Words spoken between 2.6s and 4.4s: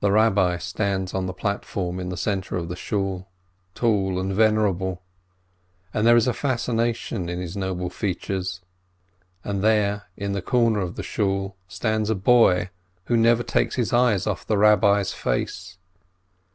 the Shool, tall and